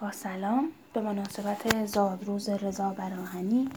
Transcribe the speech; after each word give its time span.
با 0.00 0.12
سلام. 0.12 0.68
به 0.94 1.00
مناسبت 1.00 1.86
زادروز 1.86 2.48
رضا 2.48 2.90
براهنی 2.90 3.68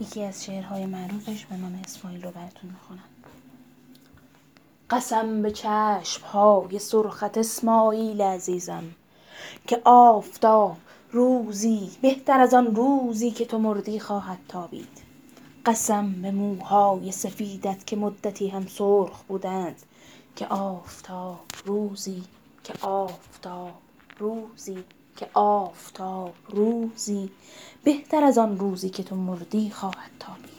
یکی 0.00 0.24
از 0.24 0.44
شعرهای 0.44 0.86
معروفش 0.86 1.44
به 1.44 1.56
نام 1.56 1.82
اسماعیل 1.84 2.22
رو 2.22 2.30
براتون 2.30 2.70
می‌خونم. 2.70 3.02
قسم 4.90 5.42
به 5.42 5.50
چشم 5.50 6.26
های 6.26 6.78
سرخت 6.78 7.38
اسماعیل 7.38 8.22
عزیزم 8.22 8.84
که 9.66 9.80
آفتاب 9.84 10.76
روزی 11.12 11.90
بهتر 12.02 12.40
از 12.40 12.54
آن 12.54 12.74
روزی 12.74 13.30
که 13.30 13.44
تو 13.44 13.58
مردی 13.58 14.00
خواهد 14.00 14.38
تابید. 14.48 15.02
قسم 15.66 16.22
به 16.22 16.30
موهای 16.30 17.12
سفیدت 17.12 17.86
که 17.86 17.96
مدتی 17.96 18.48
هم 18.48 18.66
سرخ 18.66 19.22
بودند 19.22 19.82
که 20.36 20.46
آفتاب 20.46 21.44
روزی 21.64 22.22
که 22.64 22.74
آفتاب 22.82 23.74
روزی. 24.18 24.84
که 25.16 25.26
آفتاب 25.34 26.32
روزی 26.48 27.30
بهتر 27.84 28.24
از 28.24 28.38
آن 28.38 28.58
روزی 28.58 28.90
که 28.90 29.02
تو 29.02 29.16
مردی 29.16 29.70
خواهد 29.70 30.10
تابید 30.18 30.56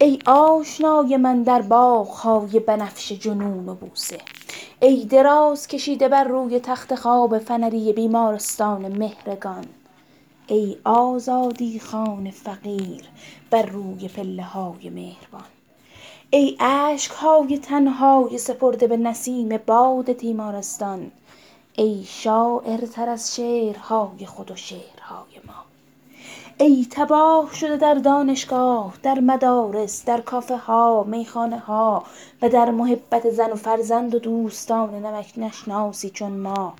ای 0.00 0.18
آشنای 0.26 1.16
من 1.16 1.42
در 1.42 1.62
باغهای 1.62 2.60
بنفش 2.60 3.12
جنون 3.12 3.68
و 3.68 3.74
بوسه 3.74 4.18
ای 4.82 5.04
دراز 5.04 5.66
کشیده 5.66 6.08
بر 6.08 6.24
روی 6.24 6.60
تخت 6.60 6.94
خواب 6.94 7.38
فنری 7.38 7.92
بیمارستان 7.92 8.98
مهرگان 8.98 9.64
ای 10.46 10.76
آزادی 10.84 11.80
خان 11.80 12.30
فقیر 12.30 13.02
بر 13.50 13.62
روی 13.62 14.08
پله 14.08 14.42
های 14.42 14.90
مهربان 14.90 15.44
ای 16.30 16.56
اشک 16.60 17.10
های 17.10 17.58
تنهای 17.58 18.38
سپرده 18.38 18.86
به 18.86 18.96
نسیم 18.96 19.56
باد 19.56 20.12
تیمارستان 20.12 21.10
ای 21.80 22.04
شاعرتر 22.04 23.08
از 23.08 23.36
شعرهای 23.36 24.26
خود 24.26 24.50
و 24.50 24.56
شعرهای 24.56 25.40
ما. 25.46 25.64
ای 26.58 26.86
تباه 26.90 27.54
شده 27.54 27.76
در 27.76 27.94
دانشگاه 27.94 28.94
در 29.02 29.20
مدارس 29.20 30.04
در 30.04 30.20
کافه 30.20 30.56
ها 30.56 31.04
میخانه 31.08 31.58
ها 31.58 32.04
و 32.42 32.48
در 32.48 32.70
محبت 32.70 33.30
زن 33.30 33.52
و 33.52 33.54
فرزند 33.54 34.14
و 34.14 34.18
دوستان 34.18 34.94
نمک 34.94 35.32
نشناسی 35.36 36.10
چون 36.10 36.32
ما. 36.32 36.74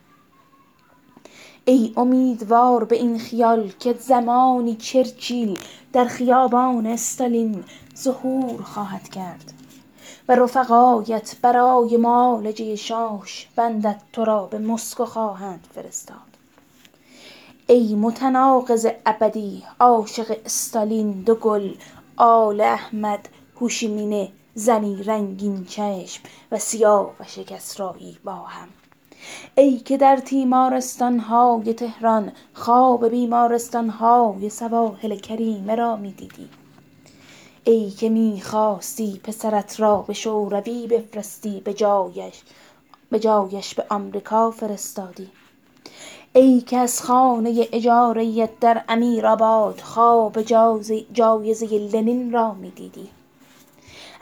ای 1.65 1.93
امیدوار 1.97 2.85
به 2.85 2.97
این 2.97 3.19
خیال 3.19 3.73
که 3.79 3.93
زمانی 3.93 4.75
چرچیل 4.75 5.59
در 5.93 6.05
خیابان 6.05 6.87
استالین 6.87 7.65
ظهور 7.97 8.63
خواهد 8.63 9.09
کرد. 9.09 9.60
و 10.29 10.35
رفقایت 10.35 11.37
برای 11.43 11.97
معالجه 11.97 12.77
شاش 12.77 13.49
بندت 13.57 14.01
تو 14.13 14.25
را 14.25 14.47
به 14.47 14.59
مسکو 14.59 15.05
خواهند 15.05 15.67
فرستاد. 15.75 16.17
ای 17.67 17.95
متناقض 17.95 18.87
ابدی 19.07 19.63
عاشق 19.81 20.37
استالین 20.45 21.13
دو 21.13 21.35
گل 21.35 21.75
آل 22.17 22.61
احمد 22.61 23.29
هوشیمینه 23.61 24.29
زنی 24.55 25.03
رنگین 25.03 25.65
چشم 25.65 26.23
و 26.53 26.59
سیاوش 26.59 27.39
کسرایی 27.39 28.19
با 28.25 28.35
هم. 28.35 28.69
ای 29.55 29.79
که 29.79 29.97
در 29.97 30.17
تیمارستان 30.17 31.19
های 31.19 31.75
تهران 31.75 32.33
خواب 32.55 33.09
بیمارستان 33.09 33.89
های 33.89 34.51
سواحل 34.51 35.17
کریمه 35.17 35.75
را 35.75 35.97
می 35.97 36.13
دیدی 36.13 36.49
ای 37.65 37.91
که 37.91 38.09
می 38.09 38.41
خواستی 38.45 39.21
پسرت 39.25 39.81
را 39.81 39.97
به 39.97 40.13
شوروی 40.13 40.87
بفرستی 40.87 41.61
به 41.61 41.75
جایش 41.75 42.43
به 43.11 43.19
جایش 43.19 43.75
به 43.75 43.85
آمریکا 43.91 44.51
فرستادی. 44.51 45.29
ای 46.33 46.61
که 46.61 46.77
از 46.77 47.03
خانه 47.03 47.69
اجارهیت 47.73 48.51
در 48.61 48.85
امیرآباد 48.89 49.81
خواب 49.81 50.43
جایزه 51.13 51.67
لنین 51.67 52.33
را 52.33 52.55
می 52.55 52.71
دیدی 52.71 53.11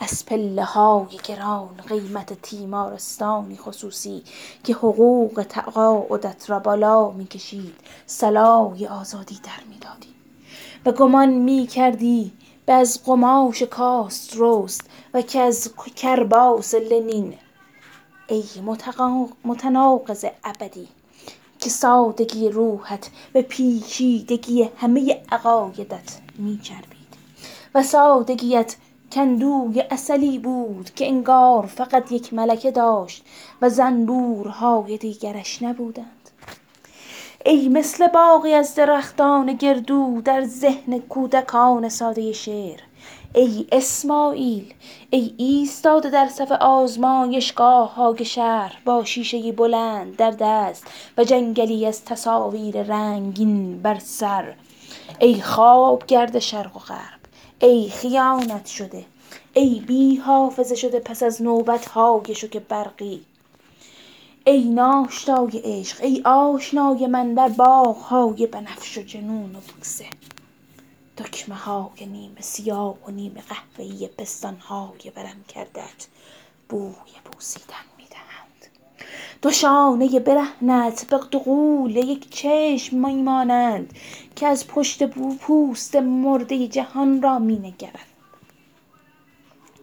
از 0.00 0.26
پله 0.26 0.64
های 0.64 1.18
گران 1.24 1.68
قیمت 1.88 2.42
تیمارستانی 2.42 3.56
خصوصی 3.56 4.22
که 4.64 4.74
حقوق 4.74 5.46
تقاعدت 5.48 6.50
را 6.50 6.58
بالا 6.58 7.10
می 7.10 7.26
کشید 7.26 7.74
صلای 8.06 8.86
آزادی 8.86 9.38
در 9.44 9.64
می 9.68 9.78
دادی 9.78 10.14
و 10.86 10.92
گمان 10.92 11.28
می 11.28 11.66
کردی 11.66 12.32
به 12.68 12.74
از 12.74 13.04
قماش 13.04 13.62
کاستروست 13.62 14.80
و 15.14 15.22
که 15.22 15.40
از 15.40 15.70
کرباس 15.96 16.74
لنین. 16.74 17.34
ای 18.28 18.44
متناقض 19.44 20.24
ابدی 20.44 20.88
که 21.58 21.70
سادگی 21.70 22.48
روحت 22.48 23.10
به 23.32 23.42
پیچیدگی 23.42 24.68
همه 24.76 25.22
عقایدت 25.32 26.18
می 26.38 26.60
چربید. 26.62 27.14
و 27.74 27.82
سادگیت 27.82 28.76
کندوی 29.12 29.80
اصلی 29.90 30.38
بود 30.38 30.90
که 30.94 31.06
انگار 31.06 31.66
فقط 31.66 32.12
یک 32.12 32.34
ملکه 32.34 32.70
داشت 32.70 33.24
و 33.62 33.68
زنبورهای 33.68 34.96
دیگرش 34.96 35.62
نبودند. 35.62 36.17
ای 37.46 37.68
مثل 37.68 38.08
باغی 38.08 38.54
از 38.54 38.74
درختان 38.74 39.52
گردو 39.52 40.22
در 40.24 40.44
ذهن 40.44 40.98
کودکان 40.98 41.88
ساده 41.88 42.32
شعر. 42.32 42.80
ای 43.34 43.66
اسماعیل 43.72 44.74
ای 45.10 45.34
ایستاده 45.36 46.10
در 46.10 46.28
صف 46.28 46.52
آزمایشگاه 46.52 47.94
های 47.94 48.24
شهر 48.24 48.78
با 48.84 49.04
شیشه 49.04 49.52
بلند 49.52 50.16
در 50.16 50.30
دست 50.30 50.86
و 51.18 51.24
جنگلی 51.24 51.86
از 51.86 52.04
تصاویر 52.04 52.82
رنگین 52.82 53.82
بر 53.82 53.98
سر. 53.98 54.54
ای 55.18 55.40
خوابگرد 55.40 56.38
شرق 56.38 56.76
و 56.76 56.80
غرب 56.80 57.20
ای 57.60 57.88
خیانت 57.90 58.66
شده 58.66 59.04
ای 59.54 59.80
بی 59.86 60.16
حافظه 60.16 60.74
شده 60.74 61.00
پس 61.00 61.22
از 61.22 61.42
نوبت 61.42 61.86
های 61.86 62.34
شوک 62.34 62.56
برقی. 62.56 63.20
ای 64.48 64.64
ناشتای 64.64 65.60
عشق 65.64 66.04
ای 66.04 66.22
آشنای 66.24 67.06
من 67.06 67.34
در 67.34 67.48
باغ 67.48 67.96
های 67.96 68.46
بنفش 68.46 68.98
و 68.98 69.02
جنون 69.02 69.56
و 69.56 69.58
بوسه. 69.60 70.06
دکمه 71.18 71.54
های 71.54 72.06
نیمه 72.06 72.40
سیاه 72.40 72.96
و 73.06 73.10
نیمه 73.10 73.42
قهوه‌ای 73.42 74.08
پستان 74.08 74.56
های 74.56 75.12
ورم 75.16 75.44
کردت 75.48 76.06
بوی 76.68 77.12
بوسیدن 77.24 77.84
می‌دهند. 77.98 78.66
دو 79.42 79.50
شانه 79.50 80.20
برهنت 80.20 81.06
به 81.10 81.18
دغول 81.32 81.96
یک 81.96 82.30
چشم 82.30 83.06
میمانند 83.06 83.94
که 84.36 84.46
از 84.46 84.66
پشت 84.66 85.02
پوست 85.40 85.96
مرده 85.96 86.68
جهان 86.68 87.22
را 87.22 87.38
مینگرند. 87.38 88.08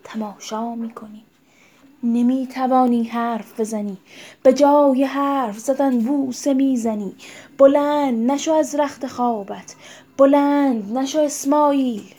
تماشا 0.03 0.75
می‌کنی. 0.75 1.24
نمی‌توانی 2.13 3.03
حرف 3.03 3.59
بزنی. 3.59 3.97
به 4.43 4.53
جای 4.53 5.03
حرف 5.03 5.59
زدن 5.59 5.99
بوسه 5.99 6.53
می‌زنی. 6.53 7.15
بلند 7.57 8.31
نشو 8.31 8.53
از 8.53 8.75
رخت 8.75 9.07
خوابت. 9.07 9.75
بلند 10.17 10.97
نشو 10.97 11.19
اسماعیل. 11.19 12.13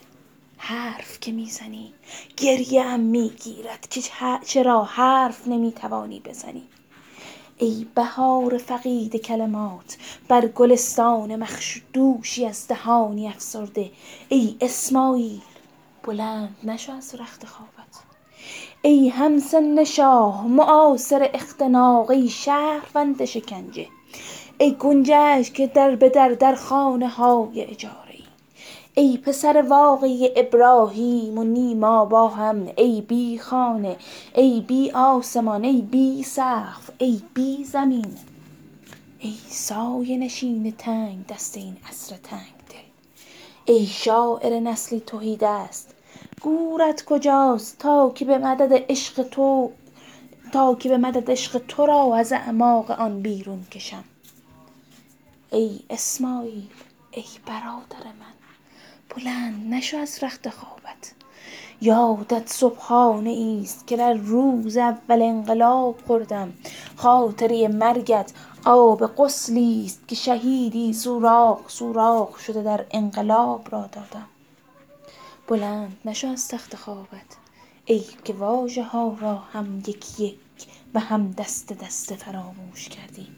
حرف 0.59 1.21
که 1.21 1.33
می‌زنی. 1.33 1.93
گریه 2.37 2.83
هم 2.83 3.01
می‌گیرد 3.01 3.89
که 3.91 4.01
چرا 4.45 4.85
حرف 4.85 5.49
نمی‌توانی 5.49 6.21
بزنی. 6.21 6.63
ای 7.59 7.87
بهار 7.95 8.59
فقید 8.59 9.17
کلمات 9.17 9.97
بر 10.29 10.47
گلستان 10.47 11.37
مخدوشی 11.37 12.47
از 12.47 12.69
دهانی 12.69 13.29
افسرده. 13.29 13.91
ای 14.29 14.57
اسماعیل 14.61 15.41
بلند 16.03 16.57
نشو 16.65 16.93
از 16.93 17.15
رخت 17.15 17.47
خوابت 17.47 17.76
ای 18.87 19.09
همسن 19.09 19.85
شاه 19.85 20.47
معاصر 20.47 21.31
اختناق 21.35 22.11
ای 22.11 22.29
شهروند 22.29 23.25
شکنجه. 23.25 23.87
ای 24.59 24.75
گنجشک 24.75 25.53
که 25.53 25.67
در 25.67 25.97
به 25.97 26.09
در 26.09 26.29
در 26.29 26.55
خانه 26.55 27.09
های 27.09 27.63
اجاره 27.63 28.19
ای 28.95 29.19
پسر 29.19 29.65
واقعی 29.69 30.31
ابراهیم 30.37 31.39
و 31.39 31.45
نیما 31.45 32.05
با 32.05 32.29
هم 32.29 32.69
ای 32.77 33.01
بی 33.01 33.39
خانه 33.39 33.97
ای 34.35 34.61
بی 34.61 34.91
آسمان 34.91 35.65
ای 35.65 35.83
بی 35.83 36.23
سقف 36.23 36.91
ای 36.99 37.23
بی 37.35 37.65
زمین. 37.65 38.15
ای 39.19 39.35
سایه 39.49 40.19
نشین 40.19 40.75
تنگ 40.79 41.27
دست 41.27 41.57
این 41.57 41.77
عصر 41.91 42.17
تنگ 42.17 42.55
دل. 42.71 43.75
ای 43.75 43.87
شاعر 43.87 44.61
نسلی 44.61 45.01
تهیدست 45.01 45.96
گورت 46.47 47.05
کجاست 47.05 47.79
تا 47.79 48.13
که 48.15 48.25
به 48.25 48.39
مدد 48.39 48.85
عشق 48.89 49.23
تو 49.23 49.71
تا 50.53 50.75
که 50.75 50.89
به 50.89 50.99
مدد 50.99 51.31
عشق 51.31 51.59
تو 51.69 51.87
را 51.87 52.17
از 52.17 52.33
اعماق 52.33 52.91
آن 52.91 53.23
بیرون 53.23 53.65
کشم. 53.65 54.05
ای 55.51 55.81
اسماعیل 55.91 56.69
ای 57.11 57.25
برادر 57.47 58.07
من 58.21 58.35
بلند 59.17 59.75
نشو 59.75 59.97
از 59.97 60.19
رخت 60.23 60.49
خوابت. 60.49 61.13
یادت 61.81 62.49
صبحانه 62.49 63.31
ایست 63.31 63.87
که 63.87 63.97
در 63.97 64.15
روز 64.15 64.77
اول 64.77 65.23
انقلاب 65.23 65.97
خوردم. 66.07 66.53
خاطره 66.97 67.69
مرگت 67.69 68.33
آب 68.65 69.07
غسلی 69.17 69.83
است 69.87 70.09
که 70.09 70.15
شهیدی 70.15 70.93
سوراخ 70.93 71.69
سوراخ 71.69 72.39
شده 72.39 72.63
در 72.63 72.87
انقلاب 72.91 73.69
را 73.71 73.81
دادم. 73.81 74.27
بلند 75.49 75.97
نشو 76.05 76.29
از 76.29 76.49
تخت 76.49 76.77
خوابت. 76.77 77.37
ای 77.85 78.05
که 78.25 78.33
واژه 78.33 78.83
ها 78.83 79.17
را 79.21 79.35
هم 79.35 79.79
یک 79.79 80.21
یک 80.21 80.39
و 80.95 81.01
هم 81.01 81.31
دست 81.31 81.73
دست 81.73 82.15
فراموش 82.15 82.89
کردی. 82.89 83.29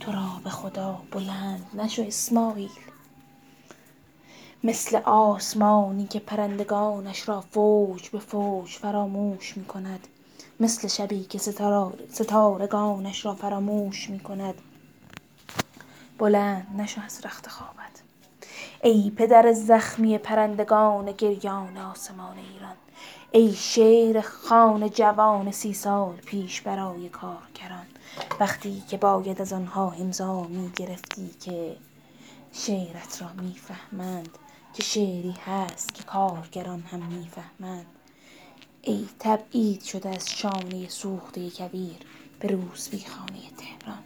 تو 0.00 0.12
را 0.12 0.40
به 0.44 0.50
خدا 0.50 1.02
بلند 1.10 1.66
نشو 1.74 2.02
اسماعیل. 2.02 2.70
مثل 4.64 4.96
آسمانی 5.04 6.06
که 6.06 6.18
پرندگانش 6.18 7.28
را 7.28 7.40
فوج 7.40 8.08
به 8.08 8.18
فوج 8.18 8.68
فراموش 8.70 9.56
می 9.56 9.64
کند. 9.64 10.08
مثل 10.60 10.88
شبی 10.88 11.24
که 11.24 11.38
ستارگانش 12.10 13.24
را 13.24 13.34
فراموش 13.34 14.10
می 14.10 14.20
کند. 14.20 14.54
بلند 16.18 16.66
نشو 16.78 17.00
از 17.04 17.20
رخت 17.24 17.48
خوابت. 17.48 17.83
ای 18.84 19.10
پدر 19.10 19.52
زخمی 19.52 20.18
پرندگان 20.18 21.12
گریان 21.12 21.76
آسمان 21.76 22.38
ایران 22.38 22.76
ای 23.32 23.52
شیر 23.52 24.20
خان 24.20 24.90
جوان 24.90 25.52
سی 25.52 25.74
سال 25.74 26.16
پیش 26.16 26.60
برای 26.60 27.08
کارگران. 27.08 27.86
وقتی 28.40 28.82
که 28.88 28.96
باید 28.96 29.40
از 29.40 29.52
آنها 29.52 29.92
امضا 29.92 30.42
می 30.42 30.70
گرفتی 30.76 31.30
که 31.40 31.76
شعرت 32.52 33.22
را 33.22 33.28
می‌فهمند 33.42 34.38
که 34.74 34.82
شعری 34.82 35.34
هست 35.46 35.94
که 35.94 36.02
کارگران 36.02 36.80
هم 36.80 37.02
می‌فهمند. 37.02 37.86
ای 38.82 39.08
تبعید 39.18 39.82
شده 39.82 40.08
از 40.08 40.30
شانه 40.30 40.88
سوخته 40.88 41.50
کویر 41.50 41.96
به 42.40 42.48
روسبیخانه 42.48 43.40
تهران. 43.58 44.04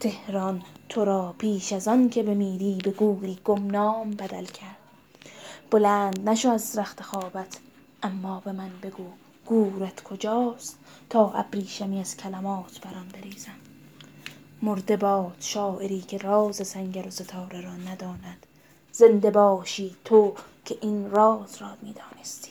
تهران 0.00 0.62
تو 0.88 1.04
را 1.04 1.34
پیش 1.38 1.72
از 1.72 1.88
آن 1.88 2.08
که 2.08 2.22
بمیری 2.22 2.78
به 2.84 2.90
گوری 2.90 3.38
گمنام 3.44 4.10
بدل 4.10 4.44
کرد. 4.44 4.76
بلند 5.70 6.28
نشو 6.28 6.50
از 6.50 6.78
رخت 6.78 7.02
خوابت 7.02 7.58
اما 8.02 8.42
به 8.44 8.52
من 8.52 8.70
بگو 8.82 9.06
گورت 9.46 10.02
کجاست 10.02 10.78
تا 11.10 11.30
ابریشمی 11.30 12.00
از 12.00 12.16
کلمات 12.16 12.80
بر 12.80 12.94
آن 12.94 13.08
بریزم. 13.08 13.54
مرده 14.62 14.96
باد 14.96 15.36
شاعری 15.40 16.00
که 16.00 16.18
راز 16.18 16.68
سنگر 16.68 17.06
و 17.06 17.10
ستاره 17.10 17.60
را 17.60 17.76
نداند. 17.92 18.46
زنده 18.92 19.30
باشی 19.30 19.96
تو 20.04 20.34
که 20.64 20.78
این 20.80 21.10
راز 21.10 21.56
را 21.62 21.68
می‌دانستی. 21.82 22.50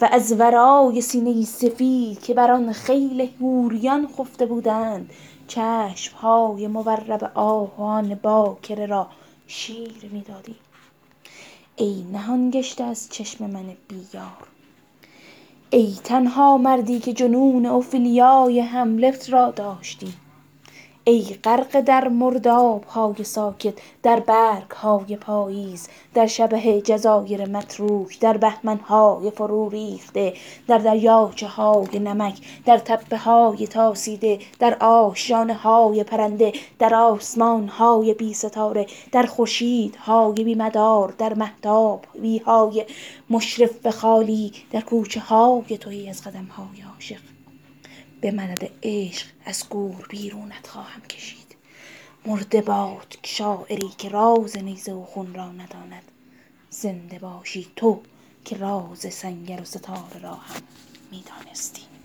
و 0.00 0.08
از 0.12 0.32
ورای 0.32 1.00
سینه 1.00 1.44
سفید 1.44 2.20
که 2.20 2.34
بر 2.34 2.50
آن 2.50 2.72
خیل 2.72 3.30
حوریان 3.40 4.08
خفته 4.18 4.46
بودند 4.46 5.10
چشم 5.48 6.16
های 6.16 6.66
مورب 6.66 7.32
آهوان 7.34 8.14
باکره 8.14 8.86
را 8.86 9.06
شیر 9.46 10.08
می‌دادی. 10.12 10.56
ای 11.76 12.02
نهان 12.12 12.50
گشته 12.50 12.84
از 12.84 13.08
چشم 13.10 13.50
من 13.50 13.76
بیار. 13.88 14.48
ای 15.70 15.96
تنها 16.04 16.58
مردی 16.58 16.98
که 16.98 17.12
جنون 17.12 17.66
اوفیلیای 17.66 18.60
هملت 18.60 19.30
را 19.30 19.50
داشتی. 19.50 20.14
ای 21.08 21.36
غرقه 21.44 21.80
در 21.80 22.08
مرداب 22.08 22.84
های 22.84 23.24
ساکت 23.24 23.74
در 24.02 24.20
برگ 24.20 24.70
های 24.70 25.16
پاییز 25.16 25.88
در 26.14 26.26
شبه 26.26 26.82
جزایر 26.84 27.48
متروک 27.48 28.20
در 28.20 28.36
بهمن 28.36 28.76
های 28.76 29.30
فرو 29.30 29.68
ریخته 29.68 30.34
در 30.66 30.78
دریاچه 30.78 31.46
های 31.46 31.98
نمک 31.98 32.40
در 32.64 32.78
تپه 32.78 33.16
های 33.16 33.66
تاسیده 33.66 34.38
در 34.58 34.76
آشیانه 34.80 35.54
های 35.54 36.04
پرنده 36.04 36.52
در 36.78 36.94
آسمان 36.94 37.68
های 37.68 38.14
بی 38.14 38.34
ستاره 38.34 38.86
در 39.12 39.22
خورشید 39.22 39.96
های 39.96 40.44
بی 40.44 40.54
مدار 40.54 41.14
در 41.18 41.34
مهتاب 41.34 42.04
های 42.46 42.84
مشرف 43.30 43.72
به 43.72 43.90
خالی 43.90 44.52
در 44.70 44.80
کوچه 44.80 45.20
های 45.20 45.78
تهی 45.80 46.08
از 46.08 46.22
قدم 46.22 46.44
های 46.44 46.82
عاشق. 46.94 47.37
به 48.20 48.30
مدد 48.30 48.70
عشق 48.82 49.26
از 49.44 49.68
گور 49.68 50.06
بیرونت 50.08 50.66
خواهم 50.66 51.00
کشید. 51.00 51.56
مرده 52.26 52.60
باد 52.60 53.18
شاعری 53.22 53.88
که 53.98 54.08
راز 54.08 54.56
نیزه 54.56 54.92
و 54.92 55.04
خون 55.04 55.34
را 55.34 55.52
نداند. 55.52 56.02
زنده 56.70 57.18
باشی 57.18 57.66
تو 57.76 58.02
که 58.44 58.56
راز 58.56 59.14
سنگر 59.14 59.60
و 59.60 59.64
ستاره 59.64 60.18
را 60.22 60.34
هم 60.34 60.62
می‌دانستی. 61.10 61.97